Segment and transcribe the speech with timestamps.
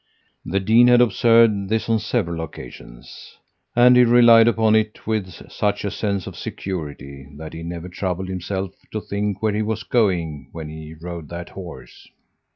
[0.43, 3.37] The dean had observed this on several occasions,
[3.75, 8.27] and he relied upon it with such a sense of security that he never troubled
[8.29, 12.09] himself to think where he was going when he rode that horse.